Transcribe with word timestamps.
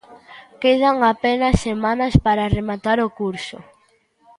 Quedan 0.61 0.97
apenas 1.13 1.55
semanas 1.67 2.13
para 2.25 2.51
rematar 2.57 2.97
o 3.07 3.13
curso. 3.19 3.57